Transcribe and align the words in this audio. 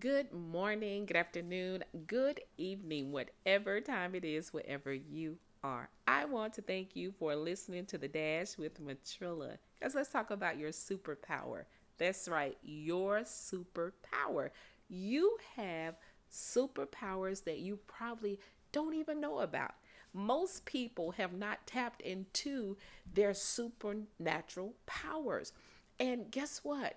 Good 0.00 0.32
morning, 0.32 1.06
good 1.06 1.16
afternoon, 1.16 1.84
good 2.08 2.40
evening, 2.58 3.12
whatever 3.12 3.80
time 3.80 4.16
it 4.16 4.24
is, 4.24 4.52
wherever 4.52 4.92
you 4.92 5.38
are. 5.62 5.88
I 6.08 6.24
want 6.24 6.54
to 6.54 6.62
thank 6.62 6.96
you 6.96 7.12
for 7.12 7.36
listening 7.36 7.86
to 7.86 7.98
The 7.98 8.08
Dash 8.08 8.58
with 8.58 8.84
Matrilla. 8.84 9.58
Because 9.78 9.94
let's 9.94 10.10
talk 10.10 10.32
about 10.32 10.58
your 10.58 10.70
superpower. 10.70 11.66
That's 11.98 12.26
right, 12.28 12.58
your 12.64 13.20
superpower. 13.20 14.50
You 14.88 15.38
have 15.54 15.94
superpowers 16.32 17.44
that 17.44 17.60
you 17.60 17.78
probably 17.86 18.40
don't 18.72 18.94
even 18.94 19.20
know 19.20 19.38
about. 19.38 19.76
Most 20.12 20.64
people 20.64 21.12
have 21.12 21.32
not 21.32 21.64
tapped 21.64 22.02
into 22.02 22.76
their 23.14 23.34
supernatural 23.34 24.74
powers. 24.84 25.52
And 26.00 26.28
guess 26.30 26.60
what? 26.64 26.96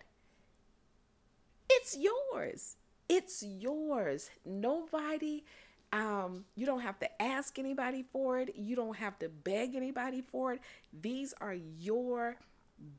It's 1.70 1.96
yours. 1.96 2.78
It's 3.10 3.44
yours. 3.44 4.30
Nobody 4.46 5.44
um, 5.92 6.46
you 6.56 6.66
don't 6.66 6.82
have 6.82 7.00
to 7.00 7.22
ask 7.22 7.58
anybody 7.58 8.04
for 8.04 8.40
it. 8.40 8.56
You 8.56 8.76
don't 8.76 8.96
have 8.98 9.18
to 9.20 9.30
beg 9.30 9.76
anybody 9.76 10.22
for 10.22 10.54
it. 10.54 10.62
These 11.02 11.34
are 11.42 11.56
your 11.56 12.38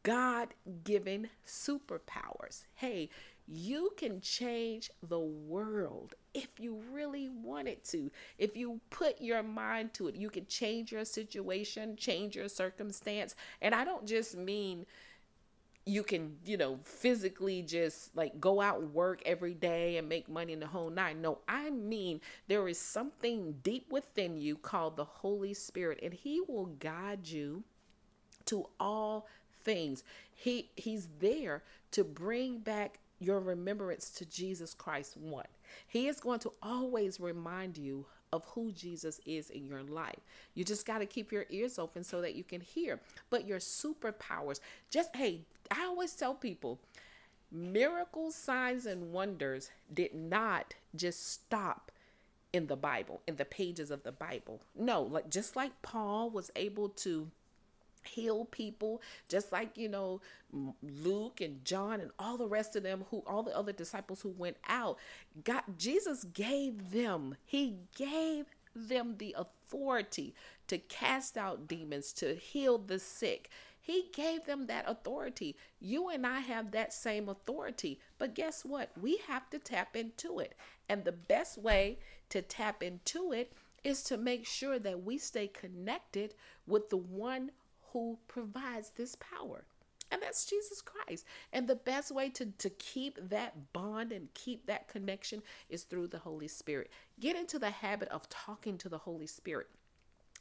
God 0.02 0.48
given 0.84 1.28
superpowers. 1.46 2.64
Hey, 2.74 3.08
you 3.46 3.90
can 3.96 4.20
change 4.20 4.90
the 5.08 5.18
world 5.18 6.14
if 6.34 6.48
you 6.58 6.82
really 6.92 7.28
wanted 7.28 7.82
to. 7.84 8.10
If 8.38 8.56
you 8.56 8.80
put 8.90 9.20
your 9.20 9.42
mind 9.42 9.94
to 9.94 10.08
it, 10.08 10.16
you 10.16 10.30
can 10.30 10.46
change 10.46 10.92
your 10.92 11.04
situation, 11.04 11.96
change 11.96 12.36
your 12.36 12.48
circumstance. 12.48 13.34
And 13.60 13.74
I 13.74 13.84
don't 13.84 14.06
just 14.06 14.36
mean 14.36 14.86
you 15.90 16.04
can, 16.04 16.36
you 16.44 16.56
know, 16.56 16.78
physically 16.84 17.62
just 17.62 18.16
like 18.16 18.40
go 18.40 18.60
out 18.60 18.80
and 18.80 18.94
work 18.94 19.20
every 19.26 19.54
day 19.54 19.96
and 19.96 20.08
make 20.08 20.28
money 20.28 20.52
in 20.52 20.60
the 20.60 20.66
whole 20.66 20.88
nine. 20.88 21.20
No, 21.20 21.38
I 21.48 21.70
mean 21.70 22.20
there 22.46 22.68
is 22.68 22.78
something 22.78 23.56
deep 23.64 23.90
within 23.90 24.38
you 24.38 24.56
called 24.56 24.96
the 24.96 25.04
Holy 25.04 25.52
Spirit, 25.52 25.98
and 26.00 26.14
He 26.14 26.40
will 26.46 26.66
guide 26.66 27.26
you 27.26 27.64
to 28.46 28.68
all 28.78 29.26
things. 29.64 30.04
He 30.32 30.70
He's 30.76 31.08
there 31.18 31.64
to 31.90 32.04
bring 32.04 32.58
back 32.58 33.00
your 33.18 33.40
remembrance 33.40 34.10
to 34.10 34.24
Jesus 34.24 34.74
Christ 34.74 35.16
one. 35.16 35.46
He 35.86 36.08
is 36.08 36.20
going 36.20 36.40
to 36.40 36.52
always 36.62 37.20
remind 37.20 37.78
you 37.78 38.06
of 38.32 38.44
who 38.46 38.72
Jesus 38.72 39.20
is 39.26 39.50
in 39.50 39.66
your 39.66 39.82
life. 39.82 40.20
You 40.54 40.64
just 40.64 40.86
got 40.86 40.98
to 40.98 41.06
keep 41.06 41.32
your 41.32 41.46
ears 41.50 41.78
open 41.78 42.04
so 42.04 42.20
that 42.20 42.34
you 42.34 42.44
can 42.44 42.60
hear. 42.60 43.00
But 43.28 43.46
your 43.46 43.58
superpowers, 43.58 44.60
just 44.90 45.14
hey, 45.16 45.42
I 45.70 45.84
always 45.84 46.14
tell 46.14 46.34
people 46.34 46.80
miracles, 47.50 48.34
signs, 48.34 48.86
and 48.86 49.12
wonders 49.12 49.70
did 49.92 50.14
not 50.14 50.74
just 50.94 51.32
stop 51.32 51.90
in 52.52 52.66
the 52.66 52.76
Bible, 52.76 53.20
in 53.26 53.36
the 53.36 53.44
pages 53.44 53.90
of 53.90 54.02
the 54.02 54.12
Bible. 54.12 54.60
No, 54.76 55.02
like 55.02 55.30
just 55.30 55.56
like 55.56 55.82
Paul 55.82 56.30
was 56.30 56.50
able 56.56 56.88
to 56.90 57.30
heal 58.02 58.44
people 58.46 59.02
just 59.28 59.52
like 59.52 59.76
you 59.76 59.88
know 59.88 60.20
Luke 60.82 61.40
and 61.40 61.64
John 61.64 62.00
and 62.00 62.10
all 62.18 62.36
the 62.36 62.48
rest 62.48 62.76
of 62.76 62.82
them 62.82 63.04
who 63.10 63.22
all 63.26 63.42
the 63.42 63.56
other 63.56 63.72
disciples 63.72 64.22
who 64.22 64.30
went 64.30 64.56
out. 64.68 64.98
God 65.44 65.62
Jesus 65.76 66.24
gave 66.24 66.90
them 66.90 67.36
he 67.44 67.76
gave 67.96 68.46
them 68.74 69.16
the 69.18 69.34
authority 69.36 70.34
to 70.68 70.78
cast 70.78 71.36
out 71.36 71.66
demons 71.66 72.12
to 72.14 72.34
heal 72.34 72.78
the 72.78 72.98
sick. 72.98 73.50
He 73.80 74.10
gave 74.12 74.44
them 74.44 74.66
that 74.66 74.84
authority. 74.86 75.56
You 75.80 76.10
and 76.10 76.26
I 76.26 76.40
have 76.40 76.70
that 76.70 76.92
same 76.92 77.28
authority. 77.28 77.98
But 78.18 78.34
guess 78.34 78.64
what? 78.64 78.90
We 79.00 79.16
have 79.26 79.48
to 79.50 79.58
tap 79.58 79.96
into 79.96 80.38
it. 80.38 80.54
And 80.88 81.04
the 81.04 81.12
best 81.12 81.58
way 81.58 81.98
to 82.28 82.42
tap 82.42 82.82
into 82.82 83.32
it 83.32 83.52
is 83.82 84.02
to 84.04 84.16
make 84.16 84.46
sure 84.46 84.78
that 84.78 85.02
we 85.02 85.18
stay 85.18 85.48
connected 85.48 86.34
with 86.66 86.90
the 86.90 86.98
one 86.98 87.50
who 87.92 88.18
provides 88.28 88.90
this 88.90 89.16
power. 89.16 89.64
And 90.10 90.20
that's 90.20 90.44
Jesus 90.44 90.82
Christ. 90.82 91.24
And 91.52 91.68
the 91.68 91.76
best 91.76 92.10
way 92.10 92.30
to, 92.30 92.46
to 92.46 92.70
keep 92.70 93.16
that 93.28 93.72
bond 93.72 94.12
and 94.12 94.32
keep 94.34 94.66
that 94.66 94.88
connection 94.88 95.42
is 95.68 95.84
through 95.84 96.08
the 96.08 96.18
Holy 96.18 96.48
Spirit. 96.48 96.90
Get 97.20 97.36
into 97.36 97.58
the 97.58 97.70
habit 97.70 98.08
of 98.08 98.28
talking 98.28 98.76
to 98.78 98.88
the 98.88 98.98
Holy 98.98 99.26
Spirit. 99.26 99.68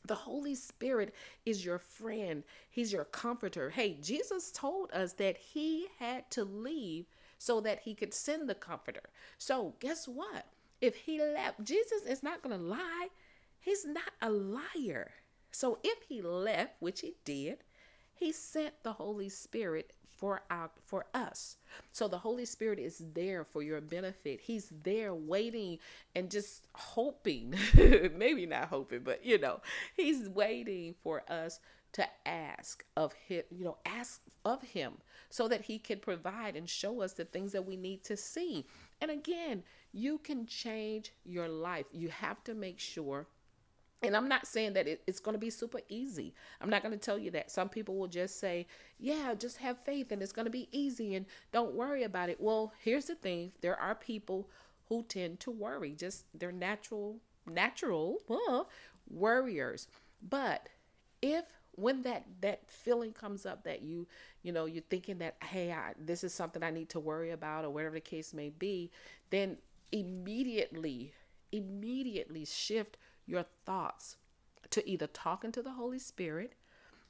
The 0.05 0.15
Holy 0.15 0.55
Spirit 0.55 1.13
is 1.45 1.65
your 1.65 1.77
friend, 1.77 2.43
He's 2.69 2.93
your 2.93 3.03
comforter. 3.05 3.69
Hey, 3.69 3.97
Jesus 4.01 4.51
told 4.51 4.91
us 4.91 5.13
that 5.13 5.37
He 5.37 5.87
had 5.99 6.29
to 6.31 6.43
leave 6.45 7.05
so 7.37 7.59
that 7.61 7.81
He 7.81 7.93
could 7.93 8.13
send 8.13 8.49
the 8.49 8.55
comforter. 8.55 9.09
So, 9.37 9.73
guess 9.79 10.07
what? 10.07 10.45
If 10.81 10.95
He 10.95 11.19
left, 11.19 11.63
Jesus 11.63 12.03
is 12.07 12.23
not 12.23 12.41
going 12.41 12.57
to 12.57 12.63
lie, 12.63 13.09
He's 13.59 13.85
not 13.85 14.11
a 14.21 14.29
liar. 14.29 15.11
So 15.51 15.79
if 15.83 16.03
he 16.07 16.21
left, 16.21 16.75
which 16.79 17.01
he 17.01 17.15
did, 17.25 17.59
he 18.13 18.31
sent 18.31 18.83
the 18.83 18.93
Holy 18.93 19.29
Spirit 19.29 19.93
for 20.19 20.41
our 20.51 20.69
for 20.85 21.05
us. 21.13 21.55
So 21.93 22.09
the 22.09 22.17
Holy 22.17 22.45
Spirit 22.45 22.77
is 22.77 23.01
there 23.13 23.45
for 23.45 23.63
your 23.63 23.79
benefit. 23.79 24.41
He's 24.41 24.71
there 24.83 25.15
waiting 25.15 25.79
and 26.13 26.29
just 26.29 26.67
hoping, 26.75 27.55
maybe 28.15 28.45
not 28.45 28.65
hoping, 28.67 29.01
but 29.03 29.25
you 29.25 29.37
know, 29.37 29.61
he's 29.95 30.27
waiting 30.27 30.95
for 31.01 31.23
us 31.31 31.61
to 31.93 32.05
ask 32.25 32.83
of 32.97 33.13
him, 33.13 33.43
you 33.49 33.63
know, 33.63 33.77
ask 33.85 34.21
of 34.45 34.61
him 34.61 34.93
so 35.29 35.47
that 35.47 35.61
he 35.61 35.79
can 35.79 35.99
provide 35.99 36.55
and 36.55 36.69
show 36.69 37.01
us 37.01 37.13
the 37.13 37.25
things 37.25 37.53
that 37.53 37.65
we 37.65 37.77
need 37.77 38.03
to 38.03 38.17
see. 38.17 38.65
And 39.01 39.09
again, 39.09 39.63
you 39.93 40.17
can 40.17 40.45
change 40.45 41.13
your 41.23 41.47
life. 41.47 41.85
You 41.91 42.09
have 42.09 42.43
to 42.43 42.53
make 42.53 42.79
sure 42.79 43.27
and 44.01 44.15
I'm 44.15 44.29
not 44.29 44.47
saying 44.47 44.73
that 44.73 44.87
it, 44.87 45.01
it's 45.07 45.19
going 45.19 45.33
to 45.33 45.39
be 45.39 45.49
super 45.49 45.81
easy. 45.89 46.33
I'm 46.61 46.69
not 46.69 46.81
going 46.83 46.93
to 46.93 46.97
tell 46.97 47.17
you 47.17 47.31
that. 47.31 47.51
Some 47.51 47.67
people 47.69 47.97
will 47.97 48.07
just 48.07 48.39
say, 48.39 48.65
yeah, 48.97 49.33
just 49.33 49.57
have 49.57 49.77
faith 49.77 50.11
and 50.11 50.21
it's 50.21 50.31
going 50.31 50.45
to 50.45 50.51
be 50.51 50.69
easy 50.71 51.15
and 51.15 51.25
don't 51.51 51.73
worry 51.75 52.03
about 52.03 52.29
it. 52.29 52.39
Well, 52.39 52.73
here's 52.79 53.05
the 53.05 53.15
thing 53.15 53.51
there 53.61 53.79
are 53.79 53.95
people 53.95 54.49
who 54.87 55.03
tend 55.03 55.39
to 55.41 55.51
worry, 55.51 55.93
just 55.95 56.25
they're 56.33 56.51
natural, 56.51 57.17
natural 57.45 58.19
uh, 58.29 58.63
worriers. 59.09 59.87
But 60.27 60.69
if 61.21 61.45
when 61.73 62.01
that 62.01 62.25
that 62.41 62.61
feeling 62.69 63.13
comes 63.13 63.45
up 63.45 63.63
that 63.63 63.81
you 63.81 64.07
you 64.43 64.51
know 64.51 64.65
you're 64.65 64.83
thinking 64.89 65.17
that 65.19 65.35
hey 65.41 65.71
I, 65.71 65.93
this 65.97 66.23
is 66.23 66.33
something 66.33 66.61
i 66.61 66.71
need 66.71 66.89
to 66.89 66.99
worry 66.99 67.31
about 67.31 67.63
or 67.63 67.69
whatever 67.69 67.95
the 67.95 68.01
case 68.01 68.33
may 68.33 68.49
be 68.49 68.91
then 69.29 69.57
immediately 69.91 71.13
immediately 71.51 72.45
shift 72.45 72.97
your 73.29 73.45
thoughts 73.65 74.17
to 74.71 74.87
either 74.89 75.07
talking 75.07 75.51
to 75.53 75.61
the 75.61 75.71
Holy 75.71 75.99
Spirit 75.99 76.53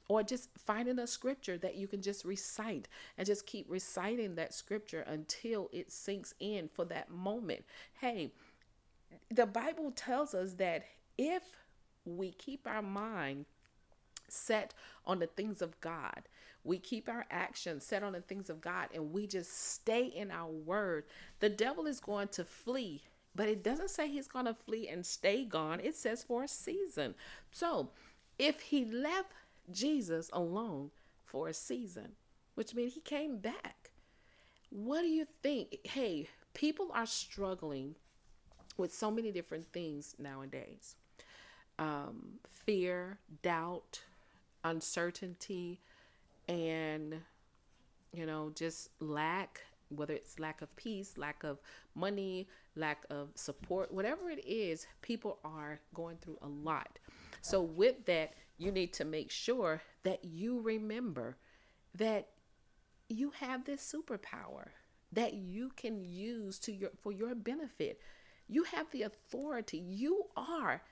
or 0.08 0.22
just 0.22 0.50
finding 0.58 0.98
a 0.98 1.06
scripture 1.06 1.56
that 1.58 1.76
you 1.76 1.86
can 1.86 2.02
just 2.02 2.24
recite 2.24 2.88
and 3.16 3.26
just 3.26 3.46
keep 3.46 3.66
reciting 3.68 4.34
that 4.34 4.52
scripture 4.52 5.04
until 5.06 5.68
it 5.72 5.90
sinks 5.90 6.34
in 6.40 6.68
for 6.68 6.84
that 6.84 7.10
moment. 7.10 7.64
Hey, 8.00 8.32
the 9.30 9.46
Bible 9.46 9.92
tells 9.92 10.34
us 10.34 10.54
that 10.54 10.84
if 11.16 11.42
we 12.04 12.32
keep 12.32 12.66
our 12.66 12.82
mind 12.82 13.46
set 14.28 14.74
on 15.06 15.20
the 15.20 15.26
things 15.26 15.62
of 15.62 15.80
God, 15.80 16.22
we 16.64 16.78
keep 16.78 17.08
our 17.08 17.24
actions 17.30 17.84
set 17.84 18.02
on 18.02 18.12
the 18.12 18.20
things 18.20 18.50
of 18.50 18.60
God, 18.60 18.88
and 18.94 19.12
we 19.12 19.26
just 19.26 19.72
stay 19.72 20.04
in 20.04 20.30
our 20.30 20.50
word, 20.50 21.04
the 21.38 21.48
devil 21.48 21.86
is 21.86 22.00
going 22.00 22.28
to 22.28 22.44
flee 22.44 23.02
but 23.34 23.48
it 23.48 23.62
doesn't 23.62 23.90
say 23.90 24.08
he's 24.08 24.28
going 24.28 24.46
to 24.46 24.54
flee 24.54 24.88
and 24.88 25.04
stay 25.04 25.44
gone. 25.44 25.80
It 25.80 25.94
says 25.94 26.22
for 26.22 26.44
a 26.44 26.48
season. 26.48 27.14
So 27.50 27.90
if 28.38 28.60
he 28.60 28.84
left 28.84 29.32
Jesus 29.70 30.30
alone 30.32 30.90
for 31.24 31.48
a 31.48 31.54
season, 31.54 32.12
which 32.54 32.74
means 32.74 32.94
he 32.94 33.00
came 33.00 33.38
back, 33.38 33.92
what 34.70 35.02
do 35.02 35.08
you 35.08 35.26
think? 35.42 35.78
Hey, 35.84 36.28
people 36.54 36.90
are 36.92 37.06
struggling 37.06 37.94
with 38.76 38.92
so 38.94 39.10
many 39.10 39.30
different 39.30 39.72
things 39.72 40.14
nowadays 40.18 40.96
um, 41.78 42.38
fear, 42.50 43.18
doubt, 43.42 44.02
uncertainty, 44.64 45.80
and, 46.46 47.22
you 48.12 48.26
know, 48.26 48.52
just 48.54 48.90
lack 49.00 49.62
whether 49.90 50.14
it's 50.14 50.38
lack 50.38 50.62
of 50.62 50.74
peace, 50.76 51.16
lack 51.16 51.44
of 51.44 51.58
money, 51.94 52.48
lack 52.76 53.04
of 53.10 53.30
support, 53.34 53.92
whatever 53.92 54.30
it 54.30 54.44
is, 54.46 54.86
people 55.02 55.38
are 55.44 55.80
going 55.94 56.16
through 56.16 56.38
a 56.42 56.48
lot. 56.48 56.98
So, 57.42 57.62
with 57.62 58.04
that, 58.06 58.34
you 58.58 58.70
need 58.70 58.92
to 58.94 59.04
make 59.04 59.30
sure 59.30 59.82
that 60.02 60.24
you 60.24 60.60
remember 60.60 61.36
that 61.94 62.28
you 63.08 63.32
have 63.40 63.64
this 63.64 63.82
superpower 63.82 64.68
that 65.12 65.34
you 65.34 65.70
can 65.76 66.04
use 66.04 66.58
to 66.60 66.72
your 66.72 66.90
for 67.02 67.12
your 67.12 67.34
benefit. 67.34 68.00
You 68.48 68.64
have 68.64 68.90
the 68.90 69.02
authority. 69.02 69.78
You 69.78 70.26
are 70.36 70.82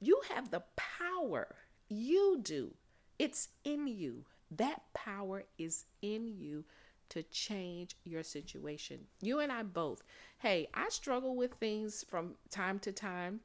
you 0.00 0.20
have 0.34 0.50
the 0.50 0.62
power. 0.76 1.54
You 1.88 2.38
do. 2.42 2.74
It's 3.18 3.48
in 3.64 3.86
you. 3.86 4.24
That 4.50 4.82
power 4.94 5.44
is 5.58 5.84
in 6.02 6.28
you 6.28 6.64
to 7.10 7.22
change 7.24 7.96
your 8.04 8.22
situation. 8.22 9.00
You 9.22 9.40
and 9.40 9.50
I 9.50 9.62
both. 9.62 10.02
Hey, 10.38 10.68
I 10.74 10.88
struggle 10.88 11.36
with 11.36 11.54
things 11.54 12.04
from 12.08 12.34
time 12.50 12.78
to 12.80 12.92
time, 12.92 13.40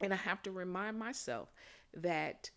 and 0.00 0.12
I 0.12 0.16
have 0.16 0.42
to 0.44 0.50
remind 0.50 0.98
myself 0.98 1.52
that 1.94 2.50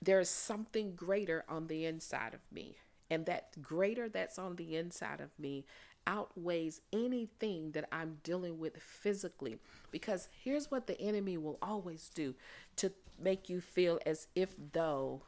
there's 0.00 0.28
something 0.28 0.94
greater 0.94 1.44
on 1.48 1.66
the 1.66 1.86
inside 1.86 2.34
of 2.34 2.40
me. 2.52 2.76
And 3.10 3.26
that 3.26 3.60
greater 3.60 4.08
that's 4.08 4.38
on 4.38 4.56
the 4.56 4.76
inside 4.76 5.20
of 5.20 5.38
me 5.38 5.66
outweighs 6.06 6.80
anything 6.92 7.72
that 7.72 7.88
I'm 7.92 8.18
dealing 8.22 8.58
with 8.58 8.80
physically. 8.82 9.58
Because 9.90 10.28
here's 10.42 10.70
what 10.70 10.86
the 10.86 10.98
enemy 11.00 11.36
will 11.36 11.58
always 11.60 12.10
do 12.14 12.34
to 12.76 12.92
make 13.20 13.48
you 13.48 13.60
feel 13.60 14.00
as 14.06 14.28
if 14.34 14.54
though 14.72 15.22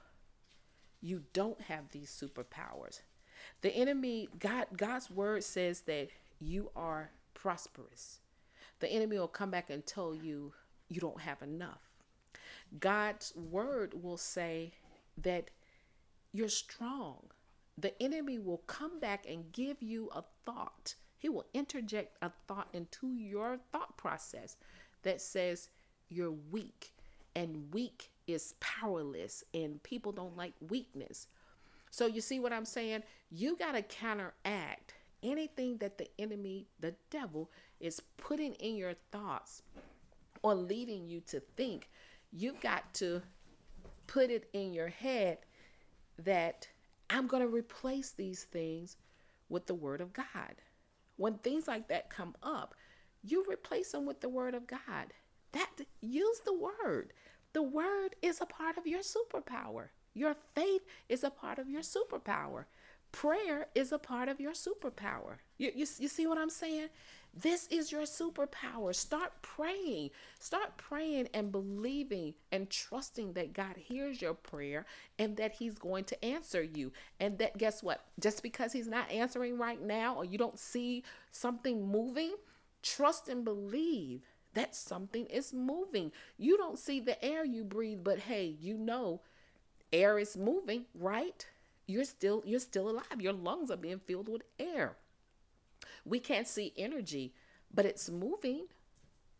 you 1.01 1.25
don't 1.35 1.61
have 1.61 1.91
these 1.91 2.11
superpowers. 2.11 3.01
The 3.63 3.71
enemy, 3.71 4.29
God, 4.39 4.67
God's 4.77 5.11
word 5.11 5.45
says 5.45 5.83
that 5.83 6.09
you 6.41 6.71
are 6.77 7.11
prosperous. 7.35 8.21
The 8.81 8.89
enemy 8.89 9.19
will 9.19 9.29
come 9.29 9.51
back 9.51 9.71
and 9.71 9.85
tell 9.85 10.15
you 10.15 10.53
you 10.89 11.01
don't 11.01 11.21
have 11.21 11.43
enough. 11.43 11.81
God's 12.81 13.33
word 13.37 13.95
will 14.03 14.17
say 14.17 14.73
that 15.19 15.51
you're 16.33 16.49
strong. 16.49 17.23
The 17.79 18.01
enemy 18.03 18.39
will 18.39 18.63
come 18.67 19.01
back 19.01 19.27
and 19.29 19.53
give 19.53 19.83
you 19.83 20.11
a 20.15 20.23
thought. 20.45 20.95
He 21.19 21.29
will 21.29 21.47
interject 21.55 22.19
a 22.23 22.31
thought 22.47 22.69
into 22.73 23.15
your 23.15 23.59
thought 23.73 23.97
process 23.97 24.57
that 25.03 25.21
says 25.21 25.69
you're 26.09 26.35
weak 26.51 26.93
and 27.35 27.73
weak 27.73 28.11
is 28.27 28.55
powerless 28.61 29.45
and 29.53 29.83
people 29.83 30.13
don't 30.13 30.37
like 30.37 30.55
weakness. 30.69 31.27
So 31.95 32.07
you 32.07 32.21
see 32.21 32.41
what 32.41 32.53
I'm 32.53 32.65
saying? 32.65 33.05
You 33.31 33.57
got 33.57 33.77
to 33.77 33.83
counteract 33.83 34.95
anything 35.23 35.77
that 35.77 35.97
the 35.97 36.09
enemy, 36.19 36.67
the 36.81 36.97
devil 37.09 37.53
is 37.79 38.03
putting 38.17 38.55
in 38.55 38.75
your 38.75 38.95
thoughts 39.13 39.63
or 40.43 40.57
leading 40.57 41.07
you 41.07 41.21
to 41.29 41.39
think 41.57 41.89
you've 42.33 42.61
got 42.61 42.93
to 42.95 43.23
put 44.09 44.29
it 44.29 44.49
in 44.53 44.75
your 44.75 44.89
head 44.89 45.39
that 46.19 46.67
I'm 47.11 47.29
going 47.29 47.45
to 47.45 47.49
replace 47.49 48.11
these 48.11 48.43
things 48.43 48.97
with 49.49 49.67
the 49.67 49.75
Word 49.77 50.01
of 50.01 50.13
God. 50.13 50.57
When 51.15 51.35
things 51.35 51.69
like 51.69 51.87
that 51.91 52.11
come 52.11 52.35
up, 52.43 52.75
you 53.23 53.47
replace 53.49 53.93
them 53.93 54.05
with 54.05 54.21
the 54.21 54.29
Word 54.29 54.57
of 54.57 54.67
God. 54.67 55.13
That 55.53 55.71
use 56.01 56.41
the 56.45 56.59
Word. 56.59 57.13
The 57.53 57.63
Word 57.63 58.17
is 58.21 58.41
a 58.41 58.47
part 58.47 58.79
of 58.79 58.89
your 58.89 59.03
superpower. 59.03 59.91
Your 60.15 60.35
faith 60.55 60.83
is 61.09 61.25
a 61.25 61.31
part 61.31 61.59
of 61.59 61.69
your 61.69 61.83
superpower. 61.83 62.65
Prayer 63.13 63.67
is 63.75 63.93
a 63.93 63.99
part 63.99 64.29
of 64.29 64.41
your 64.41 64.53
superpower. 64.53 65.37
You, 65.59 65.71
you, 65.75 65.87
you 65.99 66.09
see 66.09 66.27
what 66.27 66.39
I'm 66.39 66.51
saying? 66.51 66.89
This 67.33 67.67
is 67.69 67.91
your 67.91 68.03
superpower. 68.03 68.95
Start 68.95 69.33
praying. 69.43 70.11
Start 70.39 70.77
praying 70.77 71.29
and 71.35 71.51
believing 71.51 72.35
and 72.53 72.71
trusting 72.71 73.33
that 73.35 73.53
God 73.53 73.77
hears 73.77 74.23
your 74.23 74.35
prayer 74.35 74.87
and 75.19 75.37
that 75.37 75.53
He's 75.53 75.79
going 75.79 76.05
to 76.05 76.25
answer 76.25 76.63
you. 76.63 76.93
And 77.21 77.39
that, 77.39 77.59
guess 77.59 77.83
what? 77.83 78.05
Just 78.21 78.43
because 78.43 78.73
He's 78.73 78.89
not 78.89 79.11
answering 79.11 79.59
right 79.59 79.81
now 79.81 80.17
or 80.17 80.25
you 80.25 80.39
don't 80.39 80.59
see 80.59 81.05
something 81.31 81.87
moving, 81.87 82.35
trust 82.83 83.29
and 83.29 83.45
believe 83.45 84.23
that 84.55 84.75
something 84.75 85.27
is 85.27 85.53
moving. 85.53 86.13
You 86.37 86.57
don't 86.57 86.79
see 86.79 87.01
the 87.01 87.23
air 87.25 87.45
you 87.45 87.65
breathe, 87.65 88.01
but 88.03 88.21
hey, 88.21 88.57
you 88.61 88.77
know 88.77 89.21
air 89.93 90.19
is 90.19 90.37
moving, 90.37 90.87
right? 90.95 91.47
You're 91.87 92.05
still 92.05 92.43
you're 92.45 92.61
still 92.61 92.91
alive. 92.91 93.21
Your 93.21 93.33
lungs 93.33 93.71
are 93.71 93.77
being 93.77 94.01
filled 94.01 94.29
with 94.29 94.43
air. 94.59 94.97
We 96.05 96.21
can't 96.21 96.49
see 96.49 96.73
energy, 96.77 97.35
but 97.73 97.87
it's 97.87 98.11
moving. 98.11 98.67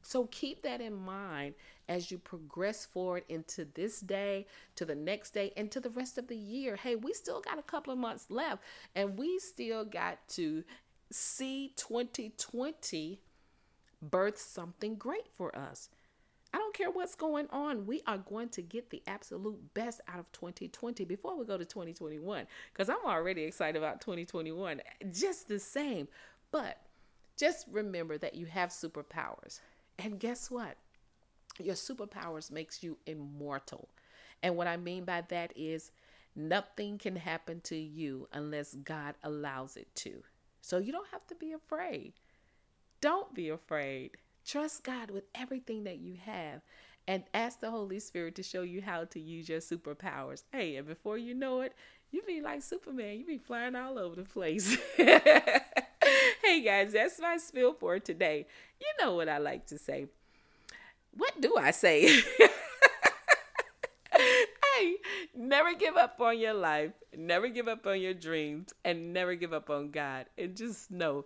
So 0.03 0.27
keep 0.31 0.63
that 0.63 0.83
in 0.83 0.95
mind 0.95 1.55
as 1.89 2.11
you 2.11 2.19
progress 2.19 2.85
forward 2.85 3.25
into 3.29 3.67
this 3.75 4.01
day, 4.01 4.47
to 4.77 4.85
the 4.85 4.95
next 4.95 5.33
day, 5.33 5.53
and 5.57 5.71
to 5.71 5.81
the 5.81 5.91
rest 5.91 6.19
of 6.19 6.29
the 6.29 6.37
year. 6.37 6.77
Hey, 6.77 6.95
we 6.95 7.15
still 7.15 7.41
got 7.41 7.59
a 7.59 7.63
couple 7.63 7.93
of 7.93 7.99
months 7.99 8.27
left, 8.29 8.63
and 8.95 9.19
we 9.19 9.39
still 9.39 9.85
got 9.85 10.19
to 10.29 10.63
see 11.11 11.73
2020 11.77 13.21
birth 14.03 14.39
something 14.39 14.97
great 14.97 15.29
for 15.33 15.57
us. 15.57 15.89
I 16.55 16.59
don't 16.59 16.73
care 16.73 16.89
what's 16.89 17.17
going 17.17 17.49
on. 17.51 17.85
We 17.85 18.01
are 18.07 18.19
going 18.19 18.49
to 18.51 18.63
get 18.63 18.89
the 18.89 19.03
absolute 19.09 19.59
best 19.75 20.01
out 20.07 20.21
of 20.21 20.31
2020 20.31 21.05
before 21.05 21.37
we 21.37 21.45
go 21.45 21.59
to 21.59 21.65
2021 21.65 22.47
because 22.73 22.89
I'm 22.89 23.05
already 23.05 23.43
excited 23.43 23.77
about 23.77 24.01
2021 24.01 24.81
just 25.11 25.49
the 25.49 25.59
same. 25.59 26.07
But 26.53 26.79
just 27.37 27.67
remember 27.73 28.19
that 28.19 28.37
you 28.37 28.47
have 28.47 28.69
superpowers. 28.69 29.59
And 29.99 30.21
guess 30.21 30.49
what? 30.49 30.77
Your 31.59 31.75
superpowers 31.75 32.53
makes 32.53 32.85
you 32.85 32.99
immortal. 33.07 33.89
And 34.45 34.57
what 34.57 34.69
I 34.69 34.77
mean 34.77 35.05
by 35.05 35.25
that 35.31 35.53
is 35.57 35.91
nothing 36.37 36.99
can 36.99 37.17
happen 37.17 37.63
to 37.63 37.77
you 37.77 38.29
unless 38.33 38.77
God 38.77 39.17
allows 39.25 39.77
it 39.77 39.89
to. 39.97 40.23
So 40.61 40.79
you 40.79 40.93
don't 40.93 41.11
have 41.11 41.27
to 41.27 41.35
be 41.35 41.51
afraid. 41.51 42.13
Don't 43.01 43.35
be 43.35 43.49
afraid. 43.49 44.13
Trust 44.47 44.85
God 44.85 45.11
with 45.11 45.25
everything 45.35 45.85
that 45.85 45.99
you 45.99 46.17
have 46.25 46.61
and 47.07 47.25
ask 47.33 47.61
the 47.61 47.71
Holy 47.71 47.99
Spirit 47.99 48.35
to 48.37 48.43
show 48.43 48.63
you 48.63 48.83
how 48.83 49.05
to 49.05 49.21
use 49.21 49.49
your 49.49 49.61
superpowers. 49.61 50.45
Hey, 50.53 50.77
and 50.77 50.87
before 50.87 51.19
you 51.19 51.35
know 51.35 51.61
it, 51.61 51.75
you 52.11 52.23
be 52.23 52.41
like 52.41 52.63
Superman. 52.63 53.19
You 53.19 53.27
be 53.27 53.39
flying 53.39 53.75
all 53.75 53.99
over 53.99 54.17
the 54.17 54.23
place. 54.23 54.77
hey 54.97 56.63
guys, 56.65 56.93
that's 56.93 57.19
my 57.21 57.39
spiel 57.39 57.75
for 57.75 57.99
today. 57.99 58.47
You 58.81 58.87
know 59.01 59.15
what 59.15 59.29
I 59.29 59.39
like 59.39 59.67
to 59.67 59.79
say. 59.79 60.07
What 61.17 61.41
do 61.41 61.57
I 61.57 61.71
say? 61.71 62.07
hey, 64.13 64.97
never 65.35 65.75
give 65.75 65.97
up 65.97 66.21
on 66.21 66.39
your 66.39 66.55
life, 66.55 66.93
never 67.17 67.49
give 67.49 67.69
up 67.69 67.87
on 67.87 68.01
your 68.01 68.15
dreams, 68.15 68.73
and 68.85 69.13
never 69.13 69.35
give 69.35 69.53
up 69.53 69.71
on 69.71 69.91
God. 69.91 70.27
And 70.37 70.57
just 70.57 70.91
know 70.91 71.25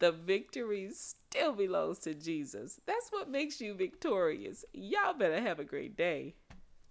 the 0.00 0.10
victory 0.12 0.90
still 0.92 1.52
belongs 1.52 2.00
to 2.00 2.14
Jesus. 2.14 2.80
That's 2.86 3.10
what 3.10 3.30
makes 3.30 3.60
you 3.60 3.74
victorious. 3.74 4.64
Y'all 4.72 5.14
better 5.14 5.40
have 5.40 5.60
a 5.60 5.64
great 5.64 5.96
day. 5.96 6.34